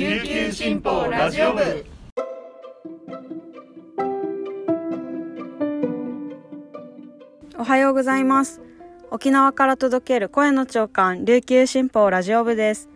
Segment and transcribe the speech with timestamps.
[0.00, 1.84] 琉球新報ラジオ部。
[7.58, 8.62] おはようございます。
[9.10, 12.88] 沖縄から届ける声の長官琉球新報ラジオ部です。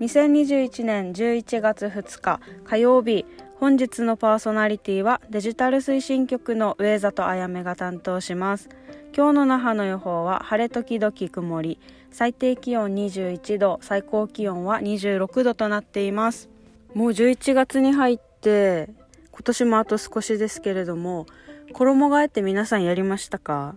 [0.00, 3.26] 2021年11月2日火曜日
[3.60, 8.70] 本日のパーソナリティはデジタル推進局の上里あやめが担当します。
[9.14, 11.78] 今日の那覇の予報は晴れ時々曇り。
[12.16, 16.48] 最低気温21度最高気温は26度となっています。
[16.94, 18.88] もう11月に入って
[19.32, 21.26] 今年もあと少しですけれども
[21.74, 23.76] 衣替えって皆さんやりましたか？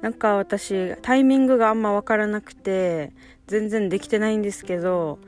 [0.00, 3.12] なんか私タイミングがあんま分からなくて
[3.46, 5.18] 全然できてないんですけど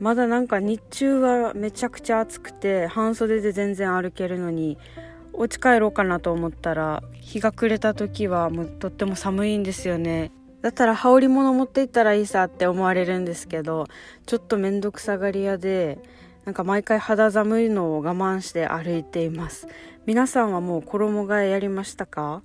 [0.00, 4.78] まだなんか日中はめちゃくちゃ暑くて半袖で全然歩けるのに
[5.34, 10.32] お家帰ろうかなと思ったら日が暮れた時はもうとっても寒いんですよね。
[10.62, 13.86] だったら羽織物持って行ったらいいさって思われるんですけど
[14.26, 15.98] ちょっと面倒くさがり屋で
[16.44, 19.68] なんか毎回肌寒いのを我慢して歩いています。
[20.06, 22.42] 皆さんはもう衣替えやりましたか？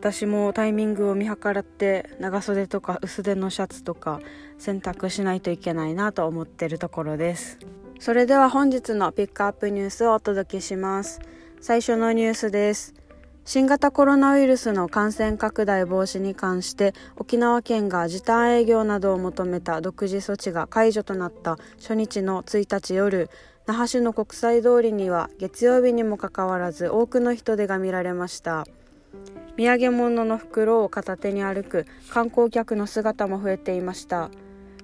[0.00, 4.20] 私もタイミングを見計らって長袖とか薄手のシャツとか
[4.58, 7.58] 洗濯しないといけないなと思ってるところです。
[8.00, 11.20] それでは本日のピックアップニュースをお届けします。
[11.60, 12.94] 最初のニュースです。
[13.48, 23.30] 新型コロナウイルスの感染拡大防止に関して沖縄県が時短営業などを求めた独自措置が解除となった初日の1日夜。
[23.64, 28.66] 那覇市の国際通りには月曜日にもかかわらず多くの人出が見られました。
[29.56, 34.28] 土産物の袋を片手に歩く観光客の姿も増えていました。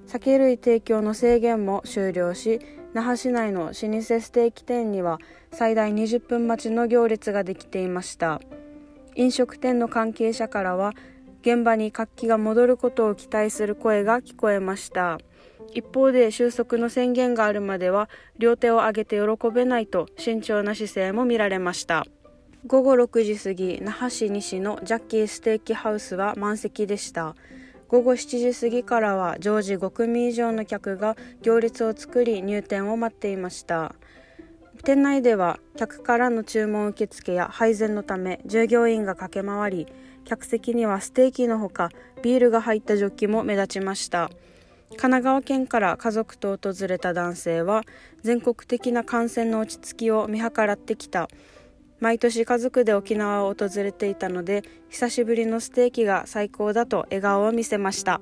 [0.07, 2.61] 酒類提供の制限も終了し
[2.95, 5.19] 那覇市内の老舗ステーキ店には
[5.51, 8.39] 最大20分待ちの行列ができていました。
[9.15, 10.93] 飲食店の関係者からは
[11.41, 15.17] 現場に活気が戻ることを期待する声が聞こえました。
[15.73, 22.05] 一方で収束の宣言があるまでは両手を上げて喜べないと慎重な姿勢も見られました。
[22.65, 27.35] 午後6時過ぎ那覇市西のジャッキーステーキハウスは満席でした。
[27.87, 33.93] 午後7時過ぎからは常時5組以上の客が行列を作り入店を待っていました。
[34.83, 39.87] 店内では客からの注文受付や配膳のため従業員が駆け回り
[40.25, 41.89] 客席にはステーキのほか
[42.21, 44.29] ビールが入ったジョッキも目立ちました。
[44.89, 47.83] 神奈川県から家族と訪れた男性は
[48.21, 51.27] 全国的な感染の落ち着きを見計らってきた。
[52.05, 58.21] 毎年家族で沖縄を訪れていたので久しぶりのステーキが最高だと笑顔を見せました。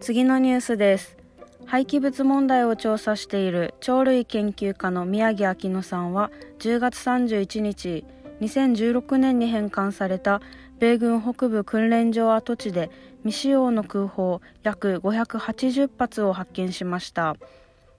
[0.00, 1.16] 次のニュースです。
[1.64, 8.04] 廃棄物問題を調査している鳥類研究家の宮城明乃さんは10月31日
[8.42, 10.42] 2016年に返還された
[10.78, 12.90] 米軍北部訓練場跡地で
[13.24, 17.36] 未使用の空砲約580発を発見しました。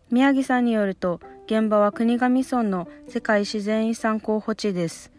[0.10, 5.12] 宮城さんによると現場は国頭村の世界自然遺産候補地です。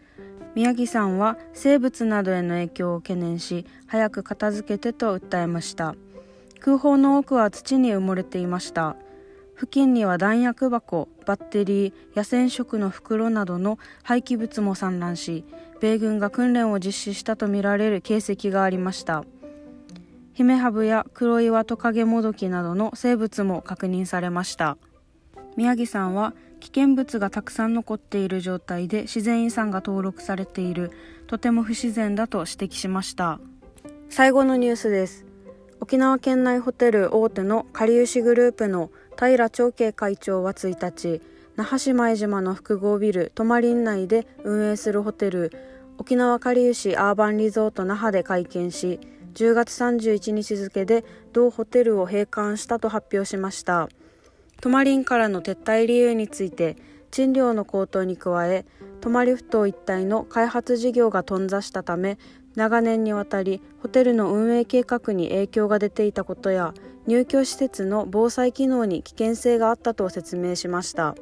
[0.55, 5.95] 宮城さんは生物などへの影響を懸念し早く片付けてと訴えました。
[6.59, 8.95] 空砲の多くは土に埋もれていました。
[9.55, 15.43] 付近には弾薬箱バッテリー野戦食の袋などの廃棄物も散乱し
[15.81, 19.23] 米軍が訓練を実施したとみられる形跡がありました。
[20.39, 24.77] ヒメハブや黒岩トカゲモドキなどの生物も確認されました。
[25.57, 30.93] 宮城さんは危険物がたくさん残っている状態で自然遺産が登録されている
[31.27, 33.41] とても不自然だと指摘しました。
[34.07, 35.25] 最後のニュースです。
[35.81, 41.21] 沖縄県内ホテル大手のかりゆしグループの平長慶会長は1日
[41.57, 45.51] 那覇市前島の複合ビル泊まりん内で運営するホテル
[45.97, 49.01] 沖縄かりゆしアーバンリゾート那覇で会見し
[49.33, 51.03] 10月31日付で
[51.33, 53.89] 同ホテルを閉館したと発表しました。
[54.61, 56.75] トマリンからの撤退理由について
[57.11, 58.65] 賃料の高騰に加え
[59.01, 62.17] 泊まりふ頭一帯の開発事業が頓挫したため
[62.55, 66.73] 長年にわたりホテルの運営計画に影響が出ていたことや
[67.07, 71.15] 入居施設の防災機能に危険性があったと説明しました。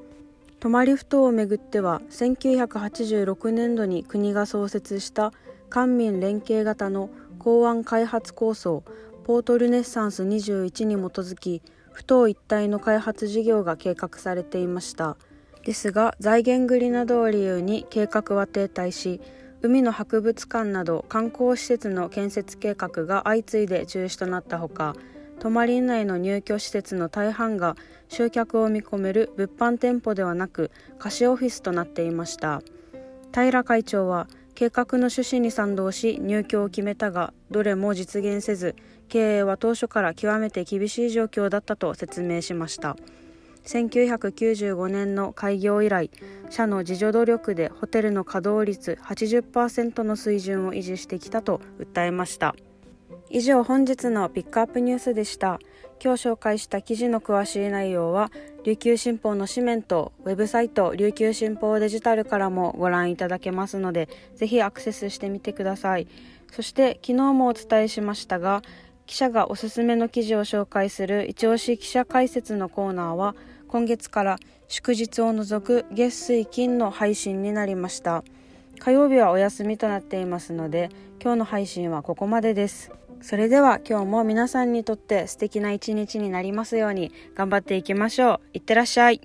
[0.59, 5.31] 泊まりふ頭をめぐっては1986年度に国が創設した
[5.69, 7.11] 官民連携型の
[7.47, 8.83] 港湾開発構想
[9.23, 11.61] ポートルネッサンス21に基づき
[11.93, 15.15] 不当一体の開発事業が計画されていました。
[15.63, 19.21] ですが財源繰りなどを理由に計画は停滞し
[19.61, 24.93] 海の博物館など観光施設の建設計画が相次いで中止となったほか
[25.39, 27.77] 泊まり内の入居施設の大半が
[28.09, 30.69] 集客を見込める物販店舗ではなく
[30.99, 32.61] 貸しオフィスとなっていました。
[33.33, 38.75] 平会長は計画の趣旨に賛同し入居を決めたがどれも実現せず
[39.07, 42.97] 経営は当初から極めて厳しい状況だったと説明しました。
[43.65, 46.09] 1995年の開業以来
[46.49, 52.55] 社の自助努力でホテルの稼働率80%の水準を維持してきたと訴えました。
[53.29, 55.59] 以上本日のピックアップニュースでした。
[56.03, 58.31] 今日紹介した記事の詳しい内容は
[58.63, 66.07] 琉球新報の紙面とウェブサイト琉球新報デジタルからもご覧いただけますのでぜひアクセスしてみてください。
[66.51, 68.61] そして昨日もお伝えしましたが
[69.05, 73.35] 記者がおすすめの記事を紹介する一押し記者解説のコーナーは
[73.67, 78.23] 今月から祝日を除く月水金の配信になりました。
[78.79, 80.89] 火曜日はお休みとなっていますので
[81.21, 82.91] 今日の配信はここまでです。
[83.21, 88.39] それでは今日も皆さんにとって素敵な一日になりますように頑張っていきましょう。
[88.53, 89.21] いってらっしゃい。